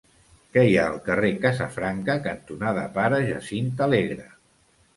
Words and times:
Què 0.53 0.61
hi 0.67 0.71
ha 0.77 0.85
al 0.91 0.95
carrer 1.07 1.29
Casafranca 1.43 2.17
cantonada 2.29 2.89
Pare 2.99 3.23
Jacint 3.31 3.73
Alegre? 3.91 4.31